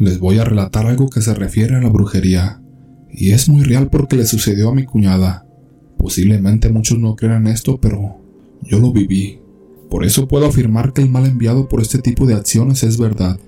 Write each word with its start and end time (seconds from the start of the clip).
les 0.00 0.18
voy 0.18 0.38
a 0.38 0.44
relatar 0.44 0.86
algo 0.86 1.10
que 1.10 1.20
se 1.20 1.34
refiere 1.34 1.76
a 1.76 1.80
la 1.80 1.90
brujería, 1.90 2.62
y 3.12 3.32
es 3.32 3.50
muy 3.50 3.62
real 3.62 3.90
porque 3.90 4.16
le 4.16 4.24
sucedió 4.24 4.70
a 4.70 4.74
mi 4.74 4.84
cuñada. 4.84 5.46
Posiblemente 5.98 6.70
muchos 6.70 6.98
no 6.98 7.16
crean 7.16 7.46
esto, 7.46 7.78
pero 7.82 8.16
yo 8.62 8.78
lo 8.78 8.92
viví. 8.92 9.40
Por 9.90 10.06
eso 10.06 10.26
puedo 10.26 10.46
afirmar 10.46 10.94
que 10.94 11.02
el 11.02 11.10
mal 11.10 11.26
enviado 11.26 11.68
por 11.68 11.82
este 11.82 11.98
tipo 11.98 12.24
de 12.24 12.32
acciones 12.32 12.82
es 12.82 12.96
verdad, 12.96 13.38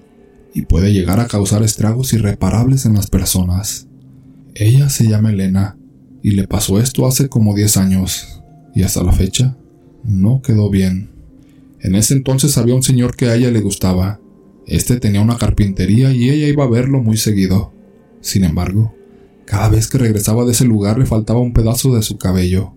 y 0.53 0.67
puede 0.67 0.93
llegar 0.93 1.21
a 1.21 1.27
causar 1.27 1.63
estragos 1.63 2.13
irreparables 2.13 2.85
en 2.85 2.95
las 2.95 3.07
personas. 3.07 3.89
Ella 4.55 4.91
se 4.91 5.09
llama 5.09 5.31
Elena, 5.31 5.79
y 6.23 6.33
le 6.33 6.47
pasó 6.47 6.79
esto 6.79 7.07
hace 7.07 7.31
como 7.31 7.55
10 7.55 7.79
años, 7.79 8.43
y 8.75 8.83
hasta 8.83 9.03
la 9.03 9.13
fecha 9.13 9.57
no 10.05 10.43
quedó 10.43 10.69
bien. 10.69 11.09
En 11.81 11.95
ese 11.95 12.13
entonces 12.13 12.59
había 12.59 12.75
un 12.75 12.83
señor 12.83 13.17
que 13.17 13.29
a 13.29 13.37
ella 13.37 13.51
le 13.51 13.63
gustaba. 13.63 14.21
Este 14.67 15.01
tenía 15.01 15.21
una 15.21 15.39
carpintería 15.39 16.13
y 16.13 16.31
ella 16.31 16.49
iba 16.49 16.65
a 16.65 16.71
verlo 16.71 17.03
muy 17.03 17.17
seguido. 17.17 17.73
Sin 18.21 18.45
embargo, 18.45 18.95
cada 19.45 19.69
vez 19.69 19.89
que 19.89 19.99
regresaba 19.99 20.45
de 20.45 20.53
ese 20.53 20.65
lugar 20.65 20.99
le 20.99 21.07
faltaba 21.07 21.41
un 21.41 21.53
pedazo 21.53 21.95
de 21.95 22.03
su 22.03 22.17
cabello. 22.17 22.75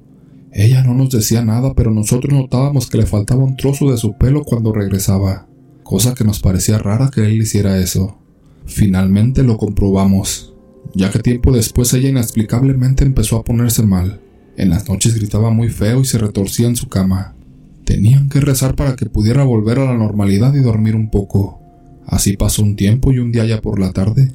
Ella 0.52 0.84
no 0.84 0.94
nos 0.94 1.10
decía 1.10 1.44
nada, 1.44 1.74
pero 1.74 1.92
nosotros 1.92 2.34
notábamos 2.34 2.90
que 2.90 2.98
le 2.98 3.06
faltaba 3.06 3.44
un 3.44 3.58
trozo 3.58 3.92
de 3.92 3.98
su 3.98 4.18
pelo 4.18 4.44
cuando 4.44 4.72
regresaba, 4.72 5.48
cosa 5.84 6.14
que 6.16 6.24
nos 6.24 6.40
parecía 6.40 6.78
rara 6.78 7.12
que 7.14 7.26
él 7.26 7.42
hiciera 7.42 7.78
eso. 7.78 8.18
Finalmente 8.66 9.44
lo 9.44 9.58
comprobamos, 9.58 10.54
ya 10.94 11.12
que 11.12 11.20
tiempo 11.20 11.52
después 11.52 11.94
ella 11.94 12.10
inexplicablemente 12.10 13.04
empezó 13.04 13.38
a 13.38 13.44
ponerse 13.44 13.84
mal. 13.84 14.22
En 14.58 14.70
las 14.70 14.88
noches 14.90 15.16
gritaba 15.16 15.52
muy 15.52 15.70
feo 15.70 16.00
y 16.02 16.06
se 16.06 16.18
retorcía 16.18 16.68
en 16.68 16.78
su 16.78 16.88
cama. 16.88 17.36
Tenían 17.84 18.30
que 18.30 18.40
rezar 18.40 18.76
para 18.76 18.96
que 18.96 19.06
pudiera 19.06 19.44
volver 19.44 19.80
a 19.80 19.86
la 19.86 19.98
normalidad 19.98 20.54
y 20.56 20.60
dormir 20.60 20.96
un 20.96 21.12
poco. 21.12 21.65
Así 22.06 22.38
pasó 22.38 22.64
un 22.64 22.76
tiempo 22.76 23.12
y 23.12 23.20
un 23.20 23.32
día 23.32 23.46
ya 23.46 23.62
por 23.62 23.80
la 23.80 23.92
tarde, 23.92 24.32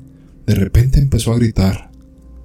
de 0.47 0.55
repente 0.55 0.99
empezó 0.99 1.33
a 1.33 1.37
gritar. 1.37 1.91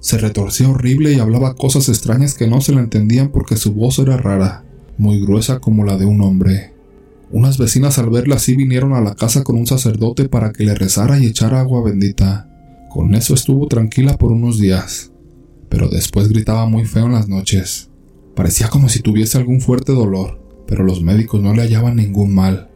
Se 0.00 0.18
retorcía 0.18 0.68
horrible 0.68 1.12
y 1.12 1.18
hablaba 1.18 1.54
cosas 1.54 1.88
extrañas 1.88 2.34
que 2.34 2.46
no 2.46 2.60
se 2.60 2.72
le 2.72 2.80
entendían 2.80 3.30
porque 3.30 3.56
su 3.56 3.72
voz 3.72 3.98
era 3.98 4.16
rara, 4.16 4.64
muy 4.98 5.20
gruesa 5.20 5.58
como 5.58 5.84
la 5.84 5.96
de 5.96 6.04
un 6.04 6.20
hombre. 6.20 6.72
Unas 7.32 7.58
vecinas 7.58 7.98
al 7.98 8.10
verla 8.10 8.36
así 8.36 8.54
vinieron 8.54 8.92
a 8.92 9.00
la 9.00 9.16
casa 9.16 9.42
con 9.42 9.56
un 9.56 9.66
sacerdote 9.66 10.28
para 10.28 10.52
que 10.52 10.64
le 10.64 10.74
rezara 10.74 11.18
y 11.18 11.26
echara 11.26 11.60
agua 11.60 11.82
bendita. 11.82 12.48
Con 12.88 13.14
eso 13.14 13.34
estuvo 13.34 13.66
tranquila 13.66 14.16
por 14.16 14.30
unos 14.30 14.58
días 14.58 15.10
pero 15.68 15.88
después 15.88 16.28
gritaba 16.28 16.66
muy 16.66 16.84
feo 16.84 17.06
en 17.06 17.12
las 17.12 17.28
noches. 17.28 17.90
Parecía 18.34 18.68
como 18.68 18.88
si 18.88 19.00
tuviese 19.00 19.38
algún 19.38 19.60
fuerte 19.60 19.92
dolor, 19.92 20.40
pero 20.66 20.84
los 20.84 21.02
médicos 21.02 21.40
no 21.42 21.54
le 21.54 21.62
hallaban 21.62 21.96
ningún 21.96 22.34
mal. 22.34 22.70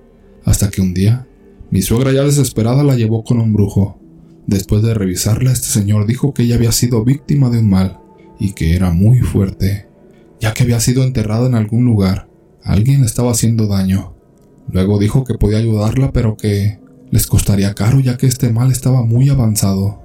Hasta 0.45 0.71
que 0.71 0.81
un 0.81 0.95
día, 0.95 1.27
mi 1.71 1.83
suegra 1.83 2.13
ya 2.13 2.25
desesperada 2.25 2.83
la 2.83 2.97
llevó 2.97 3.23
con 3.23 3.41
un 3.41 3.53
brujo. 3.53 4.01
Después 4.47 4.83
de 4.83 4.95
revisarla, 4.95 5.53
este 5.53 5.69
señor 5.69 6.07
dijo 6.07 6.35
que 6.35 6.43
ella 6.43 6.57
había 6.57 6.73
sido 6.73 7.05
víctima 7.05 7.51
de 7.51 7.61
un 7.61 7.71
mal, 7.71 8.01
y 8.39 8.53
que 8.53 8.75
era 8.75 8.91
muy 8.91 9.21
fuerte, 9.21 9.87
ya 10.41 10.53
que 10.53 10.65
había 10.65 10.81
sido 10.81 11.05
enterrada 11.05 11.47
en 11.47 11.55
algún 11.55 11.85
lugar. 11.85 12.29
Alguien 12.65 13.01
le 13.01 13.07
estaba 13.07 13.31
haciendo 13.31 13.69
daño. 13.69 14.15
Luego 14.69 14.99
dijo 14.99 15.25
que 15.25 15.35
podía 15.35 15.59
ayudarla, 15.59 16.13
pero 16.13 16.37
que 16.37 16.81
les 17.11 17.27
costaría 17.27 17.75
caro 17.75 18.01
ya 18.01 18.17
que 18.17 18.27
este 18.27 18.53
mal 18.53 18.71
estaba 18.71 19.03
muy 19.05 19.29
avanzado. 19.29 20.03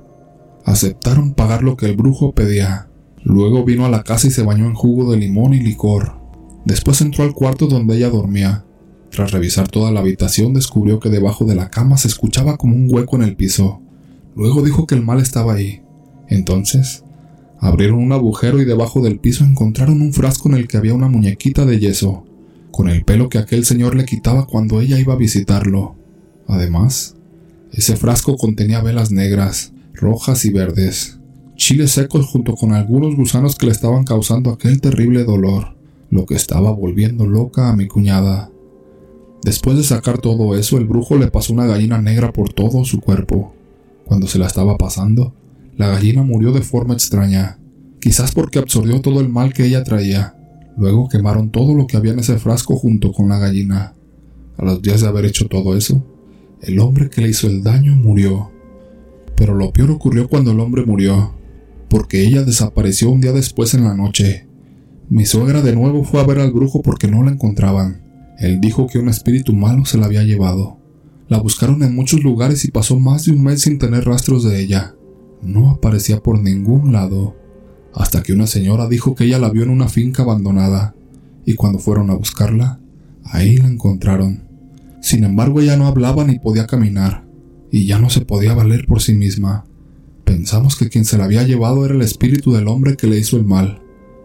Aceptaron 0.65 1.33
pagar 1.33 1.63
lo 1.63 1.77
que 1.77 1.85
el 1.85 1.95
brujo 1.95 2.33
pedía. 2.33 2.89
Luego 3.23 3.63
vino 3.63 3.85
a 3.85 3.89
la 3.89 4.03
casa 4.03 4.27
y 4.27 4.31
se 4.31 4.43
bañó 4.43 4.65
en 4.65 4.73
jugo 4.73 5.11
de 5.11 5.17
limón 5.17 5.53
y 5.53 5.59
licor. 5.59 6.19
Después 6.65 7.01
entró 7.01 7.23
al 7.23 7.33
cuarto 7.33 7.67
donde 7.67 7.95
ella 7.95 8.09
dormía. 8.09 8.64
Tras 9.15 9.31
revisar 9.31 9.69
toda 9.69 9.93
la 9.93 10.01
habitación 10.01 10.53
descubrió 10.53 10.99
que 10.99 11.09
debajo 11.09 11.45
de 11.45 11.55
la 11.55 11.69
cama 11.69 11.95
se 11.95 12.09
escuchaba 12.09 12.57
como 12.57 12.75
un 12.75 12.93
hueco 12.93 13.15
en 13.15 13.21
el 13.21 13.37
piso. 13.37 13.79
Luego 14.35 14.61
dijo 14.61 14.85
que 14.85 14.95
el 14.95 15.03
mal 15.03 15.21
estaba 15.21 15.53
ahí. 15.53 15.83
Entonces, 16.27 17.05
abrieron 17.57 17.99
un 17.99 18.11
agujero 18.11 18.61
y 18.61 18.65
debajo 18.65 19.01
del 19.01 19.19
piso 19.19 19.45
encontraron 19.45 20.01
un 20.01 20.11
frasco 20.11 20.49
en 20.49 20.55
el 20.55 20.67
que 20.67 20.75
había 20.75 20.93
una 20.93 21.07
muñequita 21.07 21.65
de 21.65 21.79
yeso, 21.79 22.25
con 22.71 22.89
el 22.89 23.05
pelo 23.05 23.29
que 23.29 23.37
aquel 23.37 23.63
señor 23.63 23.95
le 23.95 24.03
quitaba 24.03 24.47
cuando 24.47 24.81
ella 24.81 24.99
iba 24.99 25.13
a 25.13 25.17
visitarlo. 25.17 25.95
Además, 26.45 27.15
ese 27.71 27.95
frasco 27.95 28.35
contenía 28.35 28.81
velas 28.81 29.11
negras, 29.11 29.71
rojas 29.93 30.43
y 30.43 30.49
verdes, 30.49 31.19
chiles 31.55 31.91
secos 31.91 32.25
junto 32.25 32.55
con 32.55 32.73
algunos 32.73 33.15
gusanos 33.15 33.55
que 33.55 33.67
le 33.67 33.71
estaban 33.71 34.03
causando 34.03 34.49
aquel 34.49 34.81
terrible 34.81 35.23
dolor, 35.23 35.77
lo 36.09 36.25
que 36.25 36.35
estaba 36.35 36.73
volviendo 36.73 37.25
loca 37.25 37.69
a 37.69 37.77
mi 37.77 37.87
cuñada. 37.87 38.51
Después 39.45 39.77
de 39.77 39.83
sacar 39.83 40.17
todo 40.17 40.57
eso, 40.57 40.79
el 40.79 40.85
brujo 40.85 41.19
le 41.19 41.27
pasó 41.27 41.53
una 41.53 41.67
gallina 41.67 42.01
negra 42.01 42.33
por 42.33 42.51
todo 42.51 42.83
su 42.83 42.99
cuerpo. 42.99 43.53
Cuando 44.03 44.25
se 44.25 44.39
la 44.39 44.47
estaba 44.47 44.75
pasando, 44.75 45.35
la 45.77 45.87
gallina 45.87 46.23
murió 46.23 46.51
de 46.51 46.63
forma 46.63 46.95
extraña, 46.95 47.59
quizás 48.01 48.31
porque 48.31 48.57
absorbió 48.57 49.01
todo 49.01 49.21
el 49.21 49.29
mal 49.29 49.53
que 49.53 49.67
ella 49.67 49.83
traía. 49.83 50.35
Luego 50.79 51.09
quemaron 51.09 51.51
todo 51.51 51.75
lo 51.75 51.85
que 51.85 51.95
había 51.95 52.13
en 52.13 52.19
ese 52.21 52.39
frasco 52.39 52.75
junto 52.75 53.13
con 53.13 53.29
la 53.29 53.37
gallina. 53.37 53.93
A 54.57 54.65
los 54.65 54.81
días 54.81 55.01
de 55.01 55.09
haber 55.09 55.25
hecho 55.25 55.45
todo 55.45 55.77
eso, 55.77 56.03
el 56.63 56.79
hombre 56.79 57.11
que 57.11 57.21
le 57.21 57.29
hizo 57.29 57.45
el 57.45 57.61
daño 57.61 57.95
murió. 57.95 58.49
Pero 59.35 59.53
lo 59.53 59.71
peor 59.71 59.91
ocurrió 59.91 60.27
cuando 60.27 60.53
el 60.53 60.59
hombre 60.59 60.87
murió, 60.87 61.35
porque 61.87 62.25
ella 62.25 62.41
desapareció 62.41 63.11
un 63.11 63.21
día 63.21 63.31
después 63.31 63.75
en 63.75 63.83
la 63.83 63.93
noche. 63.93 64.47
Mi 65.07 65.27
suegra 65.27 65.61
de 65.61 65.75
nuevo 65.75 66.03
fue 66.03 66.19
a 66.19 66.25
ver 66.25 66.39
al 66.39 66.51
brujo 66.51 66.81
porque 66.81 67.07
no 67.07 67.21
la 67.21 67.29
encontraban. 67.29 68.04
Él 68.39 68.59
dijo 68.59 68.87
que 68.87 68.99
un 68.99 69.09
espíritu 69.09 69.53
malo 69.53 69.85
se 69.85 69.97
la 69.97 70.05
había 70.05 70.23
llevado. 70.23 70.77
La 71.27 71.39
buscaron 71.39 71.81
en 71.83 71.95
muchos 71.95 72.23
lugares 72.23 72.65
y 72.65 72.71
pasó 72.71 72.99
más 72.99 73.25
de 73.25 73.31
un 73.31 73.43
mes 73.43 73.61
sin 73.61 73.79
tener 73.79 74.05
rastros 74.05 74.43
de 74.43 74.61
ella. 74.61 74.95
No 75.41 75.71
aparecía 75.71 76.21
por 76.21 76.39
ningún 76.39 76.91
lado, 76.91 77.35
hasta 77.93 78.23
que 78.23 78.33
una 78.33 78.47
señora 78.47 78.87
dijo 78.87 79.15
que 79.15 79.25
ella 79.25 79.39
la 79.39 79.49
vio 79.49 79.63
en 79.63 79.69
una 79.69 79.87
finca 79.87 80.23
abandonada, 80.23 80.95
y 81.45 81.55
cuando 81.55 81.79
fueron 81.79 82.09
a 82.09 82.15
buscarla, 82.15 82.79
ahí 83.23 83.57
la 83.57 83.67
encontraron. 83.67 84.47
Sin 85.01 85.23
embargo, 85.23 85.61
ella 85.61 85.77
no 85.77 85.87
hablaba 85.87 86.23
ni 86.25 86.39
podía 86.39 86.67
caminar 86.67 87.25
y 87.71 87.85
ya 87.85 87.99
no 87.99 88.09
se 88.09 88.21
podía 88.21 88.53
valer 88.53 88.85
por 88.87 89.01
sí 89.01 89.13
misma. 89.13 89.65
Pensamos 90.23 90.77
que 90.77 90.87
quien 90.87 91.03
se 91.03 91.17
la 91.17 91.25
había 91.25 91.43
llevado 91.43 91.85
era 91.85 91.93
el 91.93 92.01
espíritu 92.01 92.53
del 92.53 92.69
hombre 92.69 92.95
que 92.95 93.05
le 93.05 93.19
hizo 93.19 93.35
el 93.35 93.43
mal, 93.43 93.81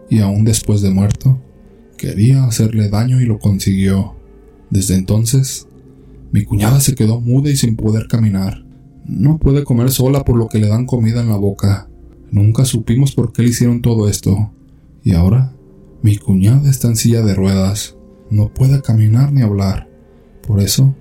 y 0.09 0.19
aún 0.19 0.45
después 0.45 0.81
de 0.81 0.89
muerto, 0.89 1.41
quería 2.01 2.45
hacerle 2.45 2.89
daño 2.89 3.21
y 3.21 3.25
lo 3.25 3.37
consiguió. 3.37 4.15
Desde 4.71 4.95
entonces, 4.95 5.67
mi 6.31 6.43
cuñada 6.45 6.79
se 6.79 6.95
quedó 6.95 7.21
muda 7.21 7.51
y 7.51 7.55
sin 7.55 7.75
poder 7.75 8.07
caminar. 8.07 8.65
No 9.05 9.37
puede 9.37 9.63
comer 9.63 9.91
sola 9.91 10.25
por 10.25 10.35
lo 10.35 10.47
que 10.47 10.57
le 10.57 10.67
dan 10.67 10.87
comida 10.87 11.21
en 11.21 11.29
la 11.29 11.37
boca. 11.37 11.89
Nunca 12.31 12.65
supimos 12.65 13.13
por 13.13 13.33
qué 13.33 13.43
le 13.43 13.49
hicieron 13.49 13.83
todo 13.83 14.09
esto. 14.09 14.51
Y 15.03 15.13
ahora, 15.13 15.53
mi 16.01 16.17
cuñada 16.17 16.71
está 16.71 16.87
en 16.87 16.95
silla 16.95 17.21
de 17.21 17.35
ruedas. 17.35 17.95
No 18.31 18.51
puede 18.51 18.81
caminar 18.81 19.31
ni 19.31 19.43
hablar. 19.43 19.87
Por 20.47 20.59
eso, 20.59 20.95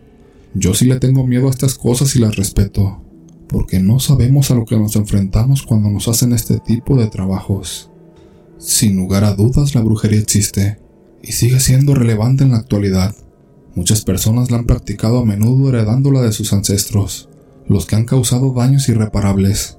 yo 0.52 0.74
sí 0.74 0.84
le 0.84 1.00
tengo 1.00 1.26
miedo 1.26 1.46
a 1.46 1.50
estas 1.50 1.76
cosas 1.76 2.14
y 2.14 2.18
las 2.18 2.36
respeto, 2.36 3.02
porque 3.48 3.80
no 3.80 4.00
sabemos 4.00 4.50
a 4.50 4.54
lo 4.54 4.66
que 4.66 4.76
nos 4.76 4.96
enfrentamos 4.96 5.62
cuando 5.62 5.88
nos 5.88 6.08
hacen 6.08 6.34
este 6.34 6.58
tipo 6.58 6.98
de 6.98 7.06
trabajos. 7.06 7.90
Sin 8.58 8.96
lugar 8.96 9.24
a 9.24 9.32
dudas, 9.32 9.74
la 9.74 9.80
brujería 9.80 10.20
existe 10.20 10.76
y 11.22 11.32
sigue 11.32 11.60
siendo 11.60 11.94
relevante 11.94 12.44
en 12.44 12.52
la 12.52 12.58
actualidad. 12.58 13.14
Muchas 13.74 14.02
personas 14.02 14.50
la 14.50 14.58
han 14.58 14.66
practicado 14.66 15.18
a 15.18 15.24
menudo 15.24 15.68
heredándola 15.68 16.22
de 16.22 16.32
sus 16.32 16.52
ancestros, 16.52 17.28
los 17.68 17.86
que 17.86 17.96
han 17.96 18.04
causado 18.04 18.52
daños 18.52 18.88
irreparables. 18.88 19.78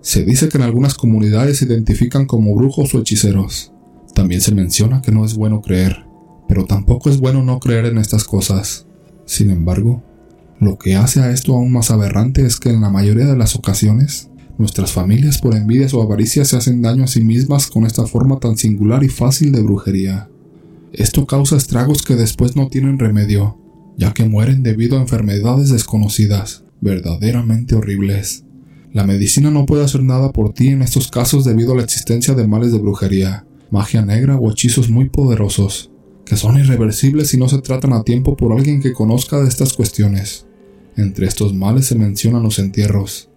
Se 0.00 0.24
dice 0.24 0.48
que 0.48 0.56
en 0.56 0.64
algunas 0.64 0.94
comunidades 0.94 1.58
se 1.58 1.66
identifican 1.66 2.26
como 2.26 2.54
brujos 2.54 2.94
o 2.94 3.00
hechiceros. 3.00 3.72
También 4.14 4.40
se 4.40 4.54
menciona 4.54 5.02
que 5.02 5.12
no 5.12 5.24
es 5.24 5.34
bueno 5.34 5.60
creer, 5.60 6.06
pero 6.48 6.64
tampoco 6.64 7.10
es 7.10 7.18
bueno 7.18 7.42
no 7.42 7.58
creer 7.60 7.86
en 7.86 7.98
estas 7.98 8.24
cosas. 8.24 8.86
Sin 9.26 9.50
embargo, 9.50 10.02
lo 10.58 10.78
que 10.78 10.96
hace 10.96 11.20
a 11.20 11.30
esto 11.30 11.54
aún 11.54 11.72
más 11.72 11.90
aberrante 11.90 12.46
es 12.46 12.58
que 12.58 12.70
en 12.70 12.80
la 12.80 12.88
mayoría 12.88 13.26
de 13.26 13.36
las 13.36 13.56
ocasiones, 13.56 14.30
nuestras 14.56 14.92
familias 14.92 15.38
por 15.38 15.54
envidias 15.54 15.92
o 15.92 16.00
avaricia 16.00 16.44
se 16.46 16.56
hacen 16.56 16.80
daño 16.80 17.04
a 17.04 17.08
sí 17.08 17.22
mismas 17.22 17.66
con 17.66 17.84
esta 17.84 18.06
forma 18.06 18.38
tan 18.38 18.56
singular 18.56 19.04
y 19.04 19.08
fácil 19.08 19.52
de 19.52 19.62
brujería. 19.62 20.30
Esto 20.92 21.26
causa 21.26 21.56
estragos 21.56 22.02
que 22.02 22.14
después 22.14 22.56
no 22.56 22.68
tienen 22.68 22.98
remedio, 22.98 23.58
ya 23.96 24.12
que 24.12 24.24
mueren 24.24 24.62
debido 24.62 24.98
a 24.98 25.00
enfermedades 25.00 25.70
desconocidas, 25.70 26.64
verdaderamente 26.80 27.74
horribles. 27.74 28.44
La 28.92 29.04
medicina 29.04 29.50
no 29.50 29.66
puede 29.66 29.84
hacer 29.84 30.02
nada 30.02 30.32
por 30.32 30.52
ti 30.52 30.68
en 30.68 30.82
estos 30.82 31.10
casos 31.10 31.44
debido 31.44 31.72
a 31.72 31.76
la 31.76 31.82
existencia 31.82 32.34
de 32.34 32.46
males 32.46 32.72
de 32.72 32.78
brujería, 32.78 33.46
magia 33.70 34.04
negra 34.04 34.36
o 34.36 34.50
hechizos 34.50 34.88
muy 34.88 35.08
poderosos 35.08 35.90
que 36.26 36.36
son 36.36 36.58
irreversibles 36.58 37.28
si 37.28 37.38
no 37.38 37.48
se 37.48 37.62
tratan 37.62 37.92
a 37.92 38.02
tiempo 38.02 38.36
por 38.36 38.52
alguien 38.52 38.82
que 38.82 38.92
conozca 38.92 39.40
de 39.40 39.48
estas 39.48 39.72
cuestiones. 39.72 40.44
Entre 40.96 41.26
estos 41.26 41.54
males 41.54 41.86
se 41.86 41.94
mencionan 41.94 42.42
los 42.42 42.58
entierros, 42.58 43.30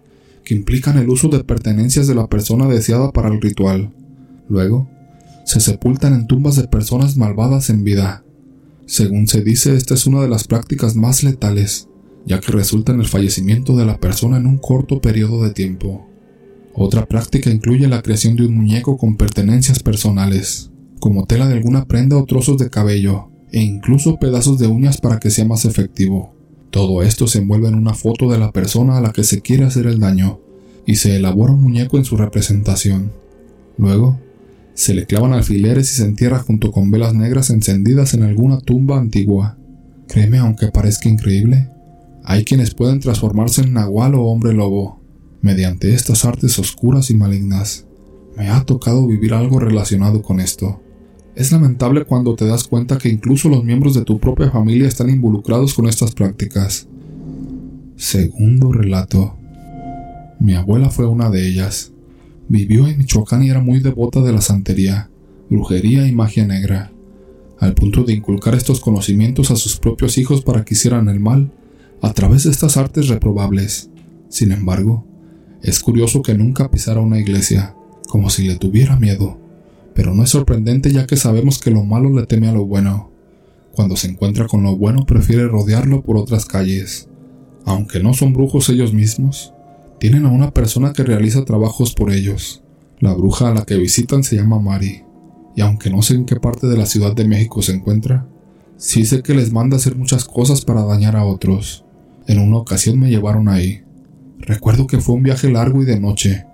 que 0.44 0.54
implican 0.54 0.98
el 0.98 1.08
uso 1.08 1.28
de 1.28 1.44
pertenencias 1.44 2.08
de 2.08 2.16
la 2.16 2.26
persona 2.26 2.66
deseada 2.66 3.12
para 3.12 3.28
el 3.28 3.40
ritual. 3.40 3.92
Luego, 4.48 4.90
se 5.50 5.58
sepultan 5.58 6.14
en 6.14 6.28
tumbas 6.28 6.54
de 6.54 6.68
personas 6.68 7.16
malvadas 7.16 7.70
en 7.70 7.82
vida. 7.82 8.22
Según 8.86 9.26
se 9.26 9.42
dice, 9.42 9.74
esta 9.74 9.94
es 9.94 10.06
una 10.06 10.22
de 10.22 10.28
las 10.28 10.46
prácticas 10.46 10.94
más 10.94 11.24
letales, 11.24 11.88
ya 12.24 12.38
que 12.38 12.52
resulta 12.52 12.92
en 12.92 13.00
el 13.00 13.08
fallecimiento 13.08 13.76
de 13.76 13.84
la 13.84 13.98
persona 13.98 14.36
en 14.36 14.46
un 14.46 14.58
corto 14.58 15.00
periodo 15.00 15.42
de 15.42 15.50
tiempo. 15.50 16.06
Otra 16.72 17.04
práctica 17.06 17.50
incluye 17.50 17.88
la 17.88 18.00
creación 18.00 18.36
de 18.36 18.46
un 18.46 18.54
muñeco 18.54 18.96
con 18.96 19.16
pertenencias 19.16 19.80
personales, 19.80 20.70
como 21.00 21.26
tela 21.26 21.48
de 21.48 21.54
alguna 21.54 21.84
prenda 21.84 22.16
o 22.16 22.26
trozos 22.26 22.56
de 22.56 22.70
cabello, 22.70 23.28
e 23.50 23.60
incluso 23.60 24.20
pedazos 24.20 24.60
de 24.60 24.68
uñas 24.68 25.00
para 25.00 25.18
que 25.18 25.30
sea 25.30 25.46
más 25.46 25.64
efectivo. 25.64 26.32
Todo 26.70 27.02
esto 27.02 27.26
se 27.26 27.38
envuelve 27.38 27.66
en 27.66 27.74
una 27.74 27.94
foto 27.94 28.30
de 28.30 28.38
la 28.38 28.52
persona 28.52 28.98
a 28.98 29.00
la 29.00 29.10
que 29.10 29.24
se 29.24 29.40
quiere 29.40 29.64
hacer 29.64 29.88
el 29.88 29.98
daño, 29.98 30.38
y 30.86 30.94
se 30.94 31.16
elabora 31.16 31.54
un 31.54 31.62
muñeco 31.62 31.98
en 31.98 32.04
su 32.04 32.16
representación. 32.16 33.10
Luego, 33.78 34.16
se 34.80 34.94
le 34.94 35.04
clavan 35.04 35.34
alfileres 35.34 35.92
y 35.92 35.96
se 35.96 36.04
entierra 36.04 36.38
junto 36.38 36.72
con 36.72 36.90
velas 36.90 37.12
negras 37.12 37.50
encendidas 37.50 38.14
en 38.14 38.22
alguna 38.22 38.62
tumba 38.62 38.96
antigua. 38.96 39.58
Créeme, 40.08 40.38
aunque 40.38 40.68
parezca 40.68 41.10
increíble, 41.10 41.68
hay 42.24 42.46
quienes 42.46 42.72
pueden 42.72 42.98
transformarse 42.98 43.60
en 43.60 43.74
nahual 43.74 44.14
o 44.14 44.22
hombre 44.22 44.54
lobo, 44.54 45.02
mediante 45.42 45.92
estas 45.92 46.24
artes 46.24 46.58
oscuras 46.58 47.10
y 47.10 47.14
malignas. 47.14 47.84
Me 48.38 48.48
ha 48.48 48.64
tocado 48.64 49.06
vivir 49.06 49.34
algo 49.34 49.60
relacionado 49.60 50.22
con 50.22 50.40
esto. 50.40 50.80
Es 51.34 51.52
lamentable 51.52 52.06
cuando 52.06 52.34
te 52.34 52.46
das 52.46 52.64
cuenta 52.64 52.96
que 52.96 53.10
incluso 53.10 53.50
los 53.50 53.62
miembros 53.62 53.92
de 53.92 54.06
tu 54.06 54.18
propia 54.18 54.50
familia 54.50 54.88
están 54.88 55.10
involucrados 55.10 55.74
con 55.74 55.90
estas 55.90 56.12
prácticas. 56.12 56.88
Segundo 57.96 58.72
relato. 58.72 59.36
Mi 60.38 60.54
abuela 60.54 60.88
fue 60.88 61.04
una 61.06 61.28
de 61.28 61.46
ellas. 61.46 61.92
Vivió 62.50 62.88
en 62.88 62.98
Michoacán 62.98 63.44
y 63.44 63.50
era 63.50 63.60
muy 63.60 63.78
devota 63.78 64.22
de 64.22 64.32
la 64.32 64.40
santería, 64.40 65.08
brujería 65.48 66.08
y 66.08 66.10
magia 66.10 66.44
negra, 66.44 66.90
al 67.60 67.74
punto 67.74 68.02
de 68.02 68.12
inculcar 68.12 68.56
estos 68.56 68.80
conocimientos 68.80 69.52
a 69.52 69.56
sus 69.56 69.76
propios 69.76 70.18
hijos 70.18 70.42
para 70.42 70.64
que 70.64 70.74
hicieran 70.74 71.08
el 71.08 71.20
mal 71.20 71.52
a 72.02 72.12
través 72.12 72.42
de 72.42 72.50
estas 72.50 72.76
artes 72.76 73.06
reprobables. 73.06 73.88
Sin 74.30 74.50
embargo, 74.50 75.06
es 75.62 75.78
curioso 75.78 76.22
que 76.22 76.34
nunca 76.34 76.72
pisara 76.72 76.98
una 76.98 77.20
iglesia, 77.20 77.76
como 78.08 78.30
si 78.30 78.48
le 78.48 78.56
tuviera 78.56 78.96
miedo. 78.96 79.38
Pero 79.94 80.12
no 80.12 80.24
es 80.24 80.30
sorprendente 80.30 80.90
ya 80.90 81.06
que 81.06 81.16
sabemos 81.16 81.60
que 81.60 81.70
lo 81.70 81.84
malo 81.84 82.10
le 82.10 82.26
teme 82.26 82.48
a 82.48 82.52
lo 82.52 82.66
bueno. 82.66 83.12
Cuando 83.70 83.94
se 83.94 84.08
encuentra 84.08 84.48
con 84.48 84.64
lo 84.64 84.76
bueno 84.76 85.06
prefiere 85.06 85.46
rodearlo 85.46 86.02
por 86.02 86.16
otras 86.16 86.46
calles. 86.46 87.08
Aunque 87.64 88.02
no 88.02 88.12
son 88.12 88.32
brujos 88.32 88.68
ellos 88.70 88.92
mismos, 88.92 89.54
tienen 90.00 90.26
a 90.26 90.30
una 90.30 90.50
persona 90.50 90.92
que 90.92 91.04
realiza 91.04 91.44
trabajos 91.44 91.94
por 91.94 92.10
ellos. 92.10 92.64
La 92.98 93.14
bruja 93.14 93.50
a 93.50 93.54
la 93.54 93.64
que 93.64 93.76
visitan 93.76 94.24
se 94.24 94.36
llama 94.36 94.58
Mari, 94.58 95.04
y 95.54 95.60
aunque 95.60 95.90
no 95.90 96.02
sé 96.02 96.14
en 96.14 96.24
qué 96.24 96.36
parte 96.36 96.66
de 96.66 96.76
la 96.76 96.86
Ciudad 96.86 97.14
de 97.14 97.28
México 97.28 97.62
se 97.62 97.72
encuentra, 97.72 98.26
sí 98.76 99.04
sé 99.04 99.22
que 99.22 99.34
les 99.34 99.52
manda 99.52 99.76
hacer 99.76 99.94
muchas 99.94 100.24
cosas 100.24 100.64
para 100.64 100.82
dañar 100.82 101.14
a 101.14 101.24
otros. 101.24 101.84
En 102.26 102.40
una 102.40 102.56
ocasión 102.56 102.98
me 102.98 103.10
llevaron 103.10 103.48
ahí. 103.48 103.82
Recuerdo 104.38 104.88
que 104.88 104.98
fue 104.98 105.14
un 105.14 105.22
viaje 105.22 105.50
largo 105.50 105.82
y 105.82 105.84
de 105.84 106.00
noche, 106.00 106.46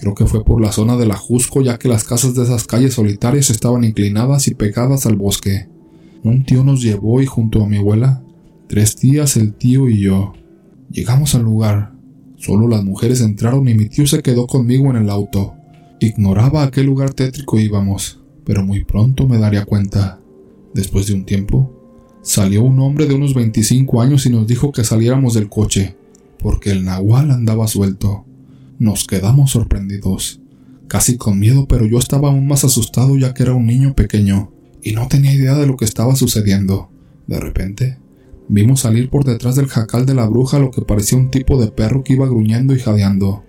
Creo 0.00 0.14
que 0.14 0.24
fue 0.24 0.42
por 0.42 0.62
la 0.62 0.72
zona 0.72 0.96
de 0.96 1.04
la 1.04 1.16
Jusco 1.16 1.60
ya 1.60 1.78
que 1.78 1.86
las 1.86 2.04
casas 2.04 2.34
de 2.34 2.44
esas 2.44 2.66
calles 2.66 2.94
solitarias 2.94 3.50
estaban 3.50 3.84
inclinadas 3.84 4.48
y 4.48 4.54
pegadas 4.54 5.04
al 5.04 5.16
bosque. 5.16 5.68
Un 6.24 6.44
tío 6.46 6.64
nos 6.64 6.80
llevó 6.80 7.20
y 7.20 7.26
junto 7.26 7.62
a 7.62 7.68
mi 7.68 7.76
abuela, 7.76 8.22
tres 8.66 8.96
tías, 8.96 9.36
el 9.36 9.52
tío 9.52 9.90
y 9.90 10.00
yo. 10.00 10.32
Llegamos 10.90 11.34
al 11.34 11.42
lugar. 11.42 11.89
Solo 12.40 12.68
las 12.68 12.82
mujeres 12.82 13.20
entraron 13.20 13.68
y 13.68 13.74
mi 13.74 13.90
tío 13.90 14.06
se 14.06 14.22
quedó 14.22 14.46
conmigo 14.46 14.88
en 14.88 14.96
el 14.96 15.10
auto. 15.10 15.52
Ignoraba 16.00 16.62
a 16.62 16.70
qué 16.70 16.82
lugar 16.82 17.12
tétrico 17.12 17.60
íbamos, 17.60 18.18
pero 18.46 18.64
muy 18.64 18.82
pronto 18.82 19.28
me 19.28 19.36
daría 19.36 19.66
cuenta. 19.66 20.20
Después 20.72 21.06
de 21.06 21.12
un 21.12 21.26
tiempo, 21.26 21.70
salió 22.22 22.62
un 22.62 22.80
hombre 22.80 23.04
de 23.04 23.12
unos 23.12 23.34
25 23.34 24.00
años 24.00 24.24
y 24.24 24.30
nos 24.30 24.46
dijo 24.46 24.72
que 24.72 24.84
saliéramos 24.84 25.34
del 25.34 25.50
coche, 25.50 25.96
porque 26.38 26.70
el 26.70 26.82
nahual 26.82 27.30
andaba 27.30 27.68
suelto. 27.68 28.24
Nos 28.78 29.06
quedamos 29.06 29.50
sorprendidos, 29.50 30.40
casi 30.88 31.18
con 31.18 31.38
miedo, 31.38 31.68
pero 31.68 31.84
yo 31.84 31.98
estaba 31.98 32.30
aún 32.30 32.46
más 32.46 32.64
asustado 32.64 33.18
ya 33.18 33.34
que 33.34 33.42
era 33.42 33.52
un 33.52 33.66
niño 33.66 33.94
pequeño 33.94 34.50
y 34.82 34.92
no 34.92 35.08
tenía 35.08 35.34
idea 35.34 35.56
de 35.56 35.66
lo 35.66 35.76
que 35.76 35.84
estaba 35.84 36.16
sucediendo. 36.16 36.88
De 37.26 37.38
repente, 37.38 37.98
vimos 38.52 38.80
salir 38.80 39.10
por 39.10 39.24
detrás 39.24 39.54
del 39.54 39.68
jacal 39.68 40.06
de 40.06 40.14
la 40.14 40.26
bruja 40.26 40.58
lo 40.58 40.72
que 40.72 40.82
parecía 40.82 41.16
un 41.16 41.30
tipo 41.30 41.60
de 41.60 41.70
perro 41.70 42.02
que 42.02 42.14
iba 42.14 42.26
gruñendo 42.26 42.74
y 42.74 42.80
jadeando. 42.80 43.44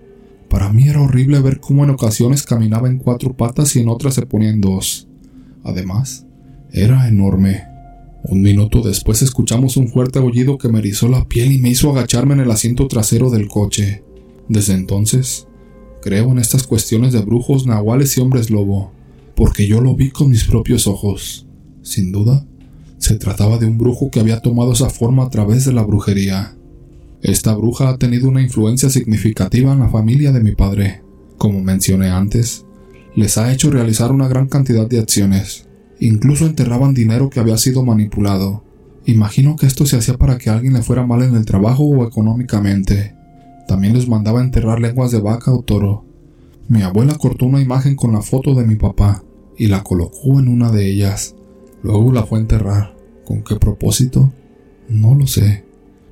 Para 0.48 0.72
mí 0.72 0.88
era 0.88 1.00
horrible 1.00 1.40
ver 1.40 1.58
cómo 1.58 1.82
en 1.82 1.90
ocasiones 1.90 2.44
caminaba 2.44 2.88
en 2.88 2.98
cuatro 2.98 3.36
patas 3.36 3.74
y 3.74 3.80
en 3.80 3.88
otras 3.88 4.14
se 4.14 4.26
ponía 4.26 4.50
en 4.50 4.60
dos. 4.60 5.08
Además, 5.64 6.26
era 6.70 7.08
enorme. 7.08 7.64
Un 8.24 8.42
minuto 8.42 8.80
después 8.80 9.22
escuchamos 9.22 9.76
un 9.76 9.88
fuerte 9.88 10.20
aullido 10.20 10.56
que 10.56 10.68
me 10.68 10.78
erizó 10.78 11.08
la 11.08 11.24
piel 11.24 11.50
y 11.50 11.58
me 11.58 11.70
hizo 11.70 11.90
agacharme 11.90 12.34
en 12.34 12.40
el 12.40 12.50
asiento 12.52 12.86
trasero 12.86 13.30
del 13.30 13.48
coche. 13.48 14.04
Desde 14.48 14.74
entonces, 14.74 15.48
creo 16.00 16.30
en 16.30 16.38
estas 16.38 16.64
cuestiones 16.64 17.12
de 17.12 17.22
brujos, 17.22 17.66
nahuales 17.66 18.16
y 18.16 18.20
hombres 18.20 18.50
lobo, 18.50 18.92
porque 19.34 19.66
yo 19.66 19.80
lo 19.80 19.96
vi 19.96 20.10
con 20.10 20.30
mis 20.30 20.44
propios 20.44 20.86
ojos. 20.86 21.48
Sin 21.82 22.12
duda, 22.12 22.46
se 23.02 23.16
trataba 23.16 23.58
de 23.58 23.66
un 23.66 23.78
brujo 23.78 24.10
que 24.10 24.20
había 24.20 24.38
tomado 24.38 24.72
esa 24.72 24.88
forma 24.88 25.24
a 25.24 25.28
través 25.28 25.64
de 25.64 25.72
la 25.72 25.82
brujería. 25.82 26.54
Esta 27.20 27.52
bruja 27.52 27.88
ha 27.88 27.98
tenido 27.98 28.28
una 28.28 28.42
influencia 28.42 28.90
significativa 28.90 29.72
en 29.72 29.80
la 29.80 29.88
familia 29.88 30.30
de 30.30 30.40
mi 30.40 30.52
padre. 30.52 31.02
Como 31.36 31.60
mencioné 31.62 32.10
antes, 32.10 32.64
les 33.16 33.38
ha 33.38 33.52
hecho 33.52 33.72
realizar 33.72 34.12
una 34.12 34.28
gran 34.28 34.46
cantidad 34.46 34.86
de 34.86 35.00
acciones. 35.00 35.66
Incluso 35.98 36.46
enterraban 36.46 36.94
dinero 36.94 37.28
que 37.28 37.40
había 37.40 37.58
sido 37.58 37.84
manipulado. 37.84 38.62
Imagino 39.04 39.56
que 39.56 39.66
esto 39.66 39.84
se 39.84 39.96
hacía 39.96 40.16
para 40.16 40.38
que 40.38 40.50
alguien 40.50 40.74
le 40.74 40.82
fuera 40.82 41.04
mal 41.04 41.22
en 41.22 41.34
el 41.34 41.44
trabajo 41.44 41.82
o 41.82 42.06
económicamente. 42.06 43.16
También 43.66 43.94
les 43.94 44.06
mandaba 44.06 44.40
enterrar 44.40 44.78
lenguas 44.78 45.10
de 45.10 45.20
vaca 45.20 45.52
o 45.52 45.62
toro. 45.62 46.04
Mi 46.68 46.82
abuela 46.82 47.16
cortó 47.16 47.46
una 47.46 47.60
imagen 47.60 47.96
con 47.96 48.12
la 48.12 48.22
foto 48.22 48.54
de 48.54 48.64
mi 48.64 48.76
papá 48.76 49.24
y 49.58 49.66
la 49.66 49.82
colocó 49.82 50.38
en 50.38 50.46
una 50.46 50.70
de 50.70 50.88
ellas. 50.88 51.34
Luego 51.82 52.12
la 52.12 52.24
fue 52.24 52.38
a 52.38 52.42
enterrar. 52.42 52.96
¿Con 53.24 53.42
qué 53.42 53.56
propósito? 53.56 54.32
No 54.88 55.14
lo 55.14 55.26
sé. 55.26 55.64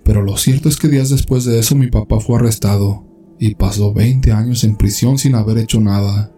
Pero 0.05 0.23
lo 0.23 0.37
cierto 0.37 0.69
es 0.69 0.77
que 0.77 0.89
días 0.89 1.11
después 1.11 1.45
de 1.45 1.59
eso 1.59 1.75
mi 1.75 1.89
papá 1.89 2.21
fue 2.21 2.37
arrestado 2.37 3.05
y 3.39 3.55
pasó 3.55 3.93
20 3.93 4.33
años 4.33 4.65
en 4.65 4.77
prisión 4.77 5.19
sin 5.19 5.35
haber 5.35 5.59
hecho 5.59 5.81
nada. 5.81 6.33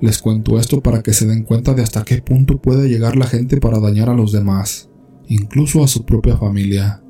Les 0.00 0.18
cuento 0.18 0.58
esto 0.58 0.80
para 0.80 1.02
que 1.02 1.12
se 1.12 1.26
den 1.26 1.42
cuenta 1.42 1.74
de 1.74 1.82
hasta 1.82 2.04
qué 2.04 2.22
punto 2.22 2.62
puede 2.62 2.88
llegar 2.88 3.16
la 3.16 3.26
gente 3.26 3.58
para 3.58 3.80
dañar 3.80 4.08
a 4.08 4.14
los 4.14 4.32
demás, 4.32 4.88
incluso 5.26 5.82
a 5.82 5.88
su 5.88 6.04
propia 6.04 6.36
familia. 6.36 7.02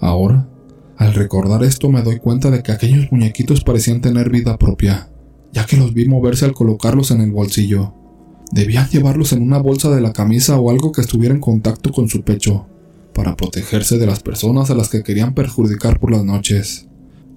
Ahora, 0.00 0.48
al 0.96 1.12
recordar 1.12 1.64
esto 1.64 1.90
me 1.90 2.02
doy 2.02 2.18
cuenta 2.18 2.50
de 2.50 2.62
que 2.62 2.72
aquellos 2.72 3.10
muñequitos 3.10 3.64
parecían 3.64 4.00
tener 4.00 4.30
vida 4.30 4.56
propia, 4.58 5.10
ya 5.52 5.66
que 5.66 5.76
los 5.76 5.92
vi 5.92 6.06
moverse 6.06 6.44
al 6.44 6.54
colocarlos 6.54 7.10
en 7.10 7.20
el 7.20 7.32
bolsillo. 7.32 7.94
Debían 8.52 8.88
llevarlos 8.88 9.32
en 9.32 9.42
una 9.42 9.58
bolsa 9.58 9.90
de 9.90 10.00
la 10.00 10.12
camisa 10.12 10.58
o 10.58 10.70
algo 10.70 10.92
que 10.92 11.00
estuviera 11.00 11.34
en 11.34 11.40
contacto 11.40 11.92
con 11.92 12.08
su 12.08 12.22
pecho, 12.22 12.66
para 13.12 13.36
protegerse 13.36 13.98
de 13.98 14.06
las 14.06 14.20
personas 14.20 14.70
a 14.70 14.74
las 14.74 14.88
que 14.88 15.02
querían 15.02 15.34
perjudicar 15.34 15.98
por 15.98 16.12
las 16.12 16.24
noches. 16.24 16.86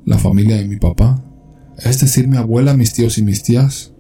La 0.06 0.18
familia 0.18 0.58
de 0.58 0.68
mi 0.68 0.78
papá, 0.78 1.24
es 1.78 2.00
decir, 2.00 2.28
mi 2.28 2.38
abuela, 2.38 2.76
mis 2.76 2.94
tíos 2.94 3.18
y 3.18 3.24
mis 3.24 3.44
tías, 3.44 3.94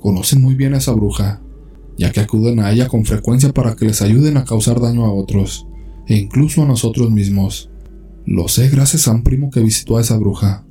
conocen 0.00 0.40
muy 0.42 0.54
bien 0.54 0.74
a 0.74 0.78
esa 0.78 0.92
bruja, 0.92 1.40
ya 1.96 2.12
que 2.12 2.20
acuden 2.20 2.60
a 2.60 2.70
ella 2.70 2.88
con 2.88 3.04
frecuencia 3.04 3.52
para 3.52 3.76
que 3.76 3.84
les 3.84 4.02
ayuden 4.02 4.36
a 4.36 4.44
causar 4.44 4.80
daño 4.80 5.04
a 5.04 5.12
otros, 5.12 5.66
e 6.06 6.16
incluso 6.16 6.62
a 6.62 6.66
nosotros 6.66 7.10
mismos. 7.10 7.70
Lo 8.24 8.48
sé 8.48 8.68
gracias 8.68 9.08
a 9.08 9.12
un 9.12 9.22
primo 9.22 9.50
que 9.50 9.60
visitó 9.60 9.98
a 9.98 10.00
esa 10.00 10.16
bruja. 10.16 10.64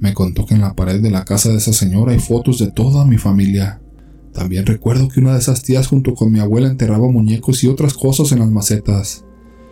Me 0.00 0.14
contó 0.14 0.46
que 0.46 0.54
en 0.54 0.60
la 0.60 0.74
pared 0.74 1.00
de 1.00 1.10
la 1.10 1.24
casa 1.24 1.50
de 1.50 1.58
esa 1.58 1.72
señora 1.72 2.12
hay 2.12 2.18
fotos 2.18 2.58
de 2.58 2.70
toda 2.70 3.04
mi 3.04 3.18
familia. 3.18 3.80
También 4.32 4.66
recuerdo 4.66 5.08
que 5.08 5.20
una 5.20 5.32
de 5.32 5.38
esas 5.38 5.62
tías 5.62 5.86
junto 5.86 6.14
con 6.14 6.32
mi 6.32 6.38
abuela 6.38 6.68
enterraba 6.68 7.08
muñecos 7.10 7.62
y 7.64 7.68
otras 7.68 7.94
cosas 7.94 8.32
en 8.32 8.38
las 8.38 8.50
macetas. 8.50 9.24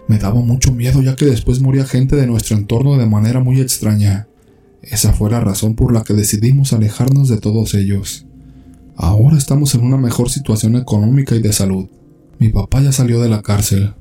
Me 0.06 0.18
daba 0.18 0.40
mucho 0.40 0.72
miedo 0.72 1.02
ya 1.02 1.16
que 1.16 1.24
después 1.24 1.60
moría 1.60 1.84
gente 1.84 2.16
de 2.16 2.26
nuestro 2.26 2.56
entorno 2.56 2.96
de 2.98 3.06
manera 3.06 3.40
muy 3.40 3.60
extraña. 3.60 4.28
Esa 4.82 5.12
fue 5.12 5.30
la 5.30 5.40
razón 5.40 5.74
por 5.74 5.92
la 5.92 6.02
que 6.02 6.14
decidimos 6.14 6.72
alejarnos 6.72 7.28
de 7.28 7.38
todos 7.38 7.74
ellos. 7.74 8.26
Ahora 8.96 9.38
estamos 9.38 9.74
en 9.74 9.82
una 9.82 9.96
mejor 9.96 10.28
situación 10.28 10.76
económica 10.76 11.34
y 11.34 11.40
de 11.40 11.52
salud. 11.52 11.86
Mi 12.38 12.48
papá 12.48 12.82
ya 12.82 12.92
salió 12.92 13.20
de 13.20 13.28
la 13.28 13.42
cárcel, 13.42 13.94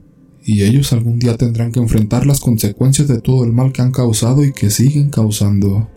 y 0.44 0.64
ellos 0.64 0.92
algún 0.94 1.20
día 1.20 1.38
tendrán 1.38 1.72
que 1.72 1.80
enfrentar 1.80 2.26
las 2.26 2.40
consecuencias 2.40 3.08
de 3.08 3.22
todo 3.22 3.44
el 3.44 3.54
mal 3.54 3.72
que 3.72 3.82
han 3.82 3.92
causado 3.92 4.44
y 4.44 4.52
que 4.52 4.70
siguen 4.70 5.10
causando. 5.10 5.90